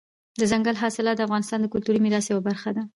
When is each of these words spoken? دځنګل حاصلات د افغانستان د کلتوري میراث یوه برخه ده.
دځنګل 0.39 0.75
حاصلات 0.81 1.15
د 1.17 1.21
افغانستان 1.27 1.59
د 1.61 1.65
کلتوري 1.73 1.99
میراث 2.01 2.25
یوه 2.27 2.41
برخه 2.47 2.69
ده. 2.75 2.83